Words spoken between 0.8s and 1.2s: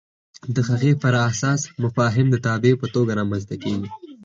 پر